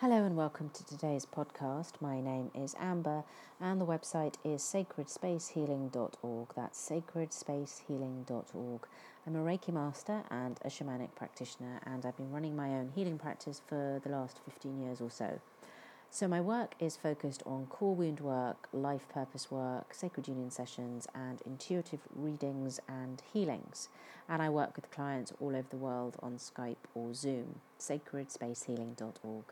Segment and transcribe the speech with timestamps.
[0.00, 1.94] Hello and welcome to today's podcast.
[2.00, 3.24] My name is Amber
[3.60, 6.48] and the website is sacredspacehealing.org.
[6.54, 8.86] That's sacredspacehealing.org.
[9.26, 13.18] I'm a Reiki master and a shamanic practitioner, and I've been running my own healing
[13.18, 15.40] practice for the last 15 years or so.
[16.10, 21.06] So, my work is focused on core wound work, life purpose work, sacred union sessions,
[21.14, 23.88] and intuitive readings and healings.
[24.28, 27.60] And I work with clients all over the world on Skype or Zoom.
[27.78, 29.44] sacredspacehealing.org.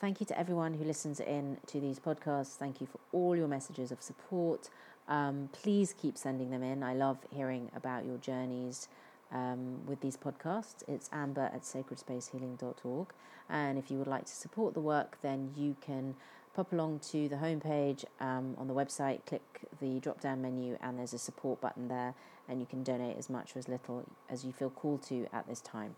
[0.00, 2.54] Thank you to everyone who listens in to these podcasts.
[2.54, 4.70] Thank you for all your messages of support.
[5.08, 6.84] Um, please keep sending them in.
[6.84, 8.86] I love hearing about your journeys
[9.32, 10.84] um, with these podcasts.
[10.86, 13.08] It's amber at sacredspacehealing.org.
[13.48, 16.14] And if you would like to support the work, then you can
[16.54, 19.42] pop along to the homepage um, on the website, click
[19.80, 22.14] the drop down menu, and there's a support button there,
[22.48, 25.48] and you can donate as much or as little as you feel called to at
[25.48, 25.96] this time.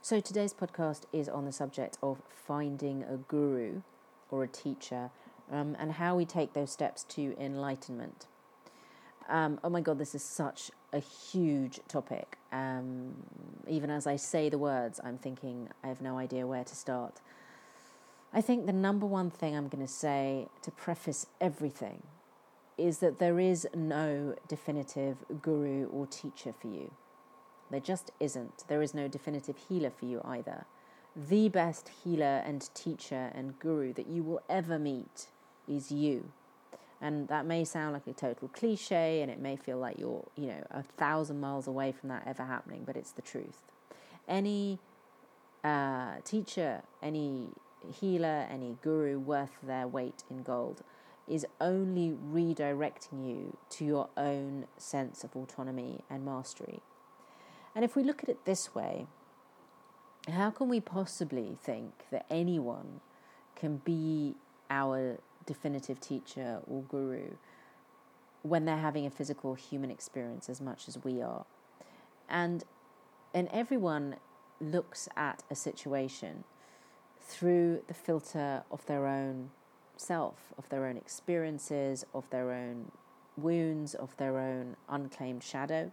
[0.00, 3.82] So, today's podcast is on the subject of finding a guru
[4.30, 5.10] or a teacher
[5.50, 8.26] um, and how we take those steps to enlightenment.
[9.28, 12.38] Um, oh my God, this is such a huge topic.
[12.52, 13.16] Um,
[13.66, 17.20] even as I say the words, I'm thinking I have no idea where to start.
[18.32, 22.04] I think the number one thing I'm going to say to preface everything
[22.78, 26.92] is that there is no definitive guru or teacher for you.
[27.70, 28.64] There just isn't.
[28.68, 30.64] There is no definitive healer for you either.
[31.16, 35.26] The best healer and teacher and guru that you will ever meet
[35.66, 36.30] is you.
[37.00, 40.46] And that may sound like a total cliche and it may feel like you're, you
[40.46, 43.62] know, a thousand miles away from that ever happening, but it's the truth.
[44.26, 44.78] Any
[45.62, 47.48] uh, teacher, any
[48.00, 50.82] healer, any guru worth their weight in gold
[51.28, 56.80] is only redirecting you to your own sense of autonomy and mastery.
[57.78, 59.06] And if we look at it this way,
[60.28, 62.98] how can we possibly think that anyone
[63.54, 64.34] can be
[64.68, 67.36] our definitive teacher or guru
[68.42, 71.46] when they're having a physical human experience as much as we are.
[72.28, 72.64] And
[73.32, 74.16] and everyone
[74.60, 76.42] looks at a situation
[77.20, 79.50] through the filter of their own
[79.96, 82.90] self, of their own experiences, of their own
[83.36, 85.92] wounds, of their own unclaimed shadow.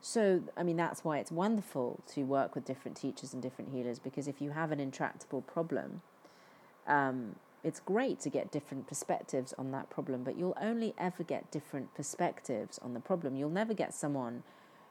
[0.00, 3.98] So, I mean, that's why it's wonderful to work with different teachers and different healers
[3.98, 6.02] because if you have an intractable problem,
[6.86, 11.50] um, it's great to get different perspectives on that problem, but you'll only ever get
[11.50, 13.34] different perspectives on the problem.
[13.34, 14.44] You'll never get someone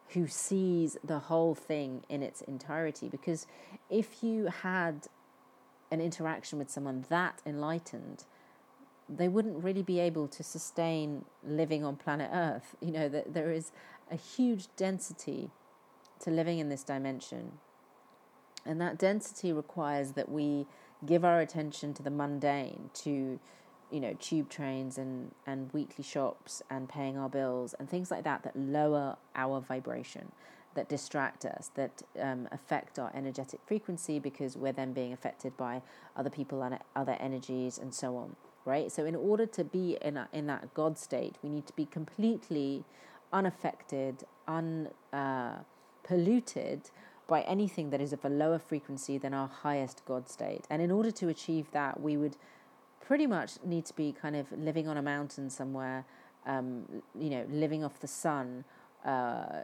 [0.09, 3.47] who sees the whole thing in its entirety because
[3.89, 5.07] if you had
[5.89, 8.25] an interaction with someone that enlightened,
[9.07, 12.75] they wouldn't really be able to sustain living on planet Earth.
[12.81, 13.71] You know, that there is
[14.11, 15.49] a huge density
[16.19, 17.53] to living in this dimension.
[18.65, 20.65] And that density requires that we
[21.05, 23.39] give our attention to the mundane, to
[23.91, 28.23] you know tube trains and and weekly shops and paying our bills and things like
[28.23, 30.31] that that lower our vibration
[30.73, 35.81] that distract us that um, affect our energetic frequency because we're then being affected by
[36.15, 38.35] other people and other energies and so on
[38.65, 41.73] right so in order to be in a, in that god state we need to
[41.73, 42.83] be completely
[43.31, 46.89] unaffected unpolluted uh,
[47.27, 50.65] by anything that is of a lower frequency than our highest God state.
[50.69, 52.37] And in order to achieve that, we would
[53.01, 56.05] pretty much need to be kind of living on a mountain somewhere,
[56.45, 56.83] um,
[57.19, 58.63] you know, living off the sun,
[59.05, 59.63] uh,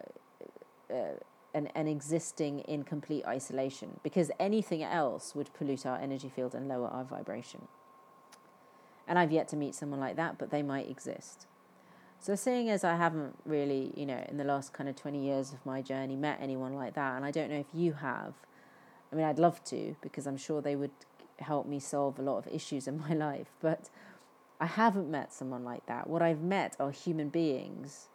[0.90, 1.16] uh,
[1.54, 6.68] and, and existing in complete isolation, because anything else would pollute our energy field and
[6.68, 7.68] lower our vibration.
[9.08, 11.48] And I've yet to meet someone like that, but they might exist.
[12.22, 15.54] So, seeing as I haven't really, you know, in the last kind of 20 years
[15.54, 18.36] of my journey met anyone like that, and I don't know if you have,
[19.12, 20.92] I mean, I'd love to because I'm sure they would
[21.40, 23.90] help me solve a lot of issues in my life, but
[24.60, 26.08] I haven't met someone like that.
[26.08, 28.10] What I've met are human beings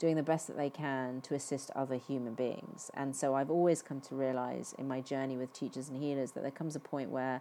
[0.00, 2.90] doing the best that they can to assist other human beings.
[2.94, 6.42] And so I've always come to realize in my journey with teachers and healers that
[6.42, 7.40] there comes a point where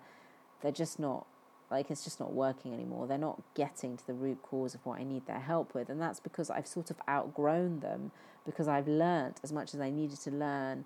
[0.62, 1.26] they're just not
[1.72, 3.08] like it's just not working anymore.
[3.08, 5.90] They're not getting to the root cause of what I need their help with.
[5.90, 8.12] And that's because I've sort of outgrown them
[8.46, 10.86] because I've learnt as much as I needed to learn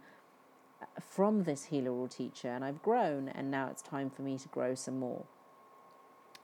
[0.81, 4.37] uh, from this healer or teacher and I've grown and now it's time for me
[4.37, 5.25] to grow some more.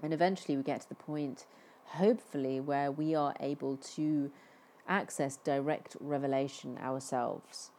[0.02, 1.46] And eventually we get to the point,
[1.86, 4.32] hopefully, where we are able to
[4.88, 7.70] access direct revelation ourselves.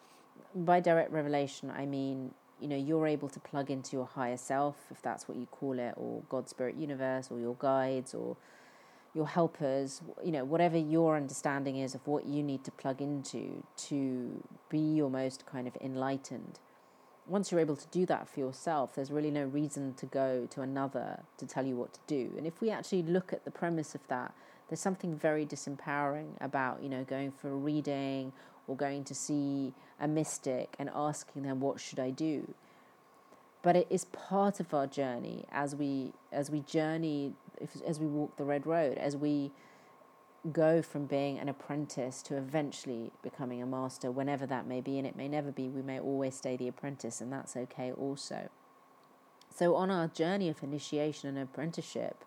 [0.55, 4.77] By direct revelation, I mean you know you're able to plug into your higher self
[4.91, 8.37] if that's what you call it or god spirit universe or your guides or
[9.15, 13.63] your helpers you know whatever your understanding is of what you need to plug into
[13.77, 16.59] to be your most kind of enlightened
[17.27, 20.61] once you're able to do that for yourself, there's really no reason to go to
[20.61, 22.33] another to tell you what to do.
[22.37, 24.35] And if we actually look at the premise of that,
[24.69, 28.33] there's something very disempowering about, you know, going for a reading
[28.67, 32.55] or going to see a mystic and asking them, what should I do?
[33.63, 37.35] But it is part of our journey as we as we journey
[37.87, 39.53] as we walk the red road, as we
[40.51, 45.07] go from being an apprentice to eventually becoming a master, whenever that may be, and
[45.07, 45.69] it may never be.
[45.69, 48.49] We may always stay the apprentice, and that's okay also.
[49.55, 52.25] So, on our journey of initiation and apprenticeship,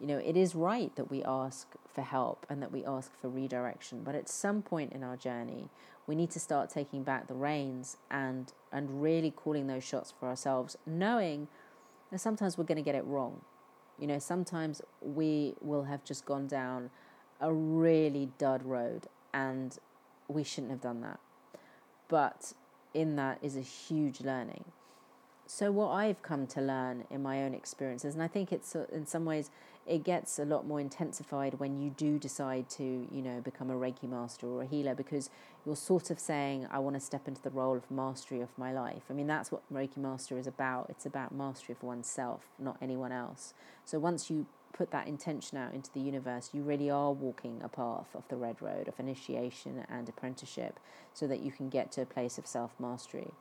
[0.00, 3.28] you know, it is right that we ask for help and that we ask for
[3.28, 5.68] redirection, but at some point in our journey,
[6.06, 10.28] we need to start taking back the reins and and really calling those shots for
[10.28, 11.48] ourselves, knowing
[12.10, 13.42] that sometimes we're going to get it wrong.
[13.98, 16.90] You know, sometimes we will have just gone down
[17.40, 19.78] a really dud road, and
[20.28, 21.20] we shouldn't have done that.
[22.08, 22.54] But
[22.94, 24.64] in that is a huge learning.
[25.52, 28.86] So, what I've come to learn in my own experiences, and I think it's uh,
[28.92, 29.50] in some ways
[29.84, 33.74] it gets a lot more intensified when you do decide to, you know, become a
[33.74, 35.28] Reiki master or a healer because
[35.66, 38.72] you're sort of saying, I want to step into the role of mastery of my
[38.72, 39.02] life.
[39.10, 40.86] I mean, that's what Reiki master is about.
[40.88, 43.52] It's about mastery of oneself, not anyone else.
[43.84, 47.68] So once you put that intention out into the universe, you really are walking a
[47.68, 50.78] path of the red road of initiation and apprenticeship
[51.12, 53.32] so that you can get to a place of self mastery.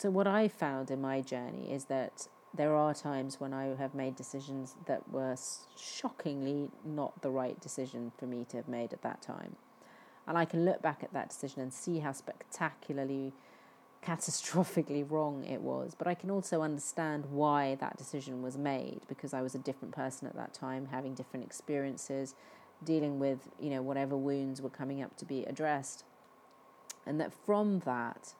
[0.00, 3.94] So, what I found in my journey is that there are times when I have
[3.94, 5.36] made decisions that were
[5.76, 9.56] shockingly not the right decision for me to have made at that time.
[10.26, 13.34] And I can look back at that decision and see how spectacularly
[14.02, 19.34] catastrophically wrong it was, but I can also understand why that decision was made because
[19.34, 22.34] I was a different person at that time, having different experiences,
[22.82, 26.04] dealing with, you know, whatever wounds were coming up to be addressed.
[27.04, 28.32] And that from that,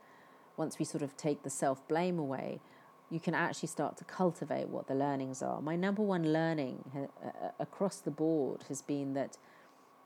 [0.60, 2.60] once we sort of take the self blame away,
[3.08, 5.62] you can actually start to cultivate what the learnings are.
[5.62, 9.38] My number one learning uh, across the board has been that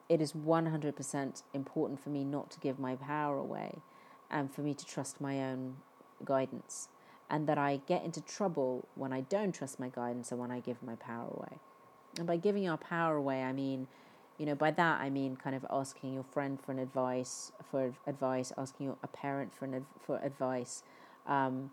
[0.08, 3.78] it is 100% important for me not to give my power away
[4.30, 5.78] and for me to trust my own
[6.24, 6.88] guidance.
[7.28, 10.60] And that I get into trouble when I don't trust my guidance and when I
[10.60, 11.58] give my power away.
[12.16, 13.88] And by giving our power away, I mean,
[14.38, 17.94] you know, by that I mean kind of asking your friend for an advice, for
[18.06, 20.82] advice, asking your, a parent for an, for advice,
[21.26, 21.70] um,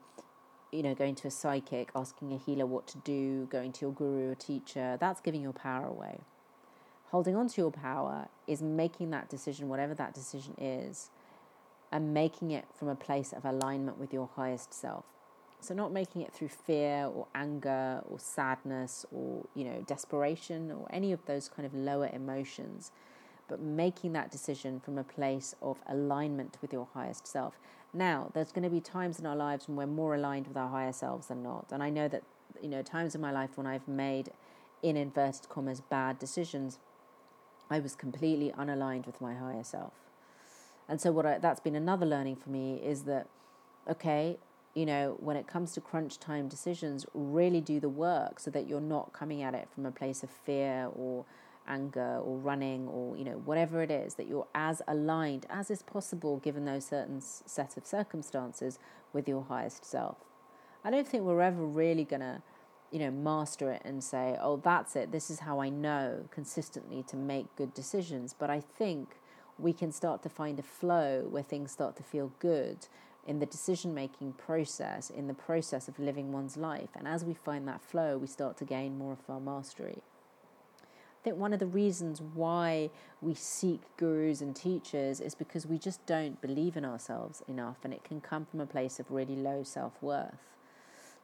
[0.72, 3.92] you know, going to a psychic, asking a healer what to do, going to your
[3.94, 4.98] guru or teacher.
[5.00, 6.22] That's giving your power away.
[7.10, 11.10] Holding on to your power is making that decision, whatever that decision is,
[11.92, 15.04] and making it from a place of alignment with your highest self.
[15.62, 20.88] So not making it through fear or anger or sadness or you know desperation or
[20.92, 22.92] any of those kind of lower emotions,
[23.48, 27.60] but making that decision from a place of alignment with your highest self.
[27.94, 30.70] Now, there's going to be times in our lives when we're more aligned with our
[30.70, 31.68] higher selves than not.
[31.72, 32.24] And I know that
[32.60, 34.32] you know times in my life when I've made
[34.82, 36.80] in inverted commas bad decisions,
[37.70, 39.94] I was completely unaligned with my higher self.
[40.90, 43.28] And so what I, that's been another learning for me is that
[43.88, 44.38] okay,
[44.74, 48.68] you know, when it comes to crunch time decisions, really do the work so that
[48.68, 51.26] you're not coming at it from a place of fear or
[51.68, 55.84] anger or running or you know whatever it is that you're as aligned as is
[55.84, 58.80] possible given those certain set of circumstances
[59.14, 60.18] with your highest self.
[60.84, 62.42] I don't think we're ever really going to
[62.92, 67.04] you know master it and say oh that's it this is how I know consistently
[67.04, 69.18] to make good decisions but I think
[69.58, 72.88] we can start to find a flow where things start to feel good
[73.28, 76.90] in the decision making process, in the process of living one's life.
[76.96, 80.02] And as we find that flow, we start to gain more of our mastery.
[80.82, 82.90] I think one of the reasons why
[83.22, 87.94] we seek gurus and teachers is because we just don't believe in ourselves enough, and
[87.94, 90.50] it can come from a place of really low self worth.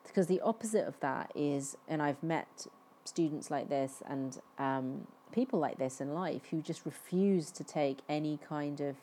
[0.06, 2.68] Because the opposite of that is, and I've met
[3.06, 8.00] students like this and um, people like this in life who just refuse to take
[8.08, 8.96] any kind of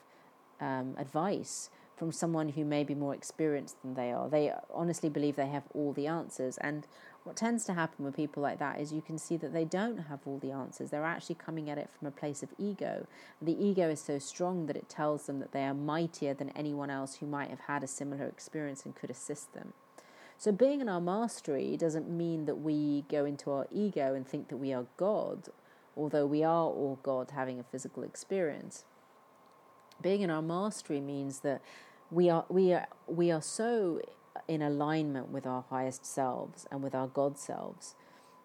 [0.60, 1.70] um, advice
[2.04, 4.28] from someone who may be more experienced than they are.
[4.28, 6.58] They honestly believe they have all the answers.
[6.58, 6.86] And
[7.24, 9.96] what tends to happen with people like that is you can see that they don't
[9.96, 10.90] have all the answers.
[10.90, 13.06] They're actually coming at it from a place of ego.
[13.40, 16.90] The ego is so strong that it tells them that they are mightier than anyone
[16.90, 19.72] else who might have had a similar experience and could assist them.
[20.36, 24.48] So, being in our mastery doesn't mean that we go into our ego and think
[24.48, 25.48] that we are God
[25.96, 28.84] although we are all God having a physical experience.
[30.00, 31.62] Being in our mastery means that
[32.14, 34.00] we are we are we are so
[34.46, 37.94] in alignment with our highest selves and with our God selves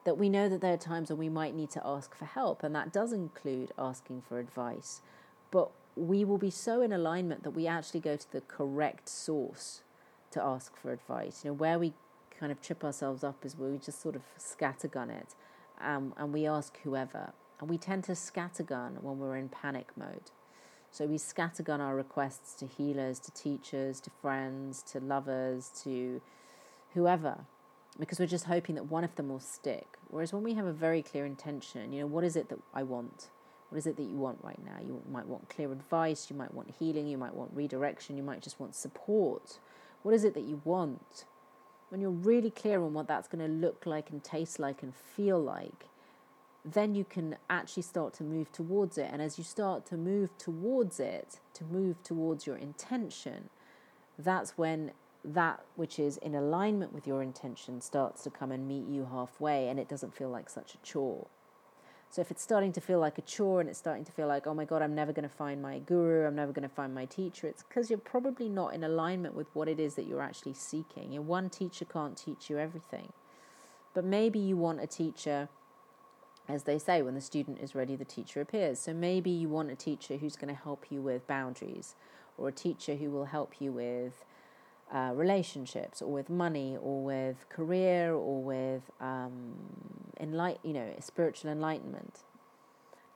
[0.06, 2.64] that we know that there are times when we might need to ask for help,
[2.64, 5.02] and that does include asking for advice.
[5.52, 9.82] But we will be so in alignment that we actually go to the correct source
[10.32, 11.42] to ask for advice.
[11.44, 11.94] You know, where we
[12.40, 15.36] kind of trip ourselves up is where we just sort of scattergun it
[15.82, 17.34] um, and we ask whoever.
[17.60, 20.32] And we tend to scattergun when we're in panic mode.
[20.92, 26.22] So we scattergun our requests to healers, to teachers, to friends, to lovers, to
[26.94, 27.46] whoever,
[28.00, 29.98] because we're just hoping that one of them will stick.
[30.10, 32.84] Whereas when we have a very clear intention, you know, what is it that I
[32.84, 33.30] want?
[33.70, 34.78] What is it that you want right now?
[34.84, 38.42] You might want clear advice, you might want healing, you might want redirection, you might
[38.42, 39.60] just want support.
[40.02, 41.26] What is it that you want?
[41.90, 44.94] When you're really clear on what that's going to look like and taste like and
[44.96, 45.89] feel like,
[46.74, 49.10] then you can actually start to move towards it.
[49.12, 53.50] And as you start to move towards it, to move towards your intention,
[54.18, 54.92] that's when
[55.24, 59.68] that which is in alignment with your intention starts to come and meet you halfway
[59.68, 61.28] and it doesn't feel like such a chore.
[62.12, 64.48] So if it's starting to feel like a chore and it's starting to feel like,
[64.48, 66.94] oh my God, I'm never going to find my guru, I'm never going to find
[66.96, 70.22] my teacher, it's because you're probably not in alignment with what it is that you're
[70.22, 71.14] actually seeking.
[71.14, 73.14] And one teacher can't teach you everything.
[73.94, 75.50] But maybe you want a teacher,
[76.50, 78.80] as they say, when the student is ready, the teacher appears.
[78.80, 81.96] So maybe you want a teacher who's going to help you with boundaries,
[82.38, 84.26] or a teacher who will help you with
[84.92, 89.54] uh, relationships or with money or with career or with um,
[90.20, 92.22] enlight, you know, spiritual enlightenment.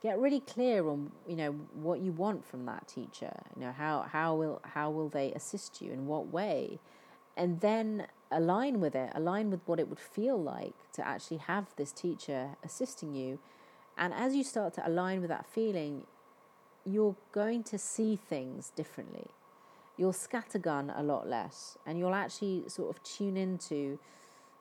[0.00, 3.32] Get really clear on you know what you want from that teacher.
[3.56, 6.78] You know how how will how will they assist you in what way,
[7.36, 9.10] and then align with it.
[9.14, 13.38] Align with what it would feel like to actually have this teacher assisting you,
[13.96, 16.06] and as you start to align with that feeling,
[16.84, 19.30] you're going to see things differently
[19.96, 23.98] you'll scattergun a lot less and you'll actually sort of tune into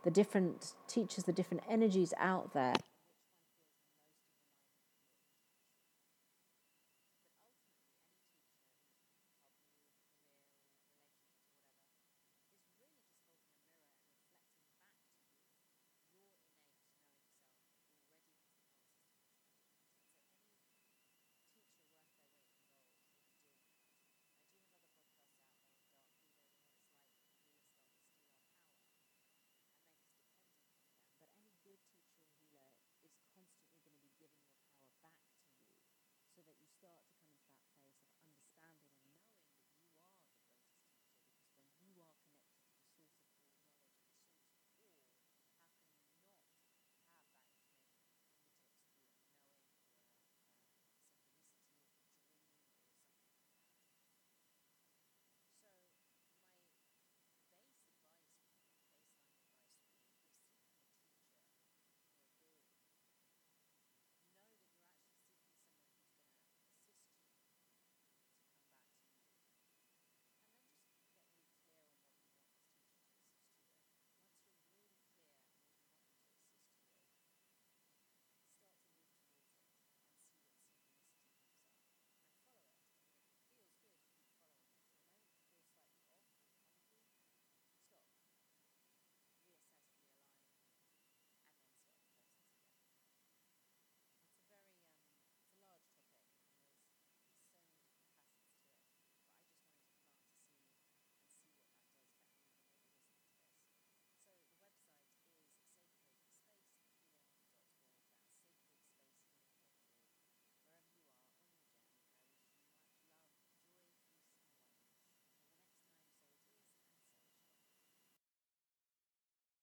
[0.04, 2.76] the different teachers, the different energies out there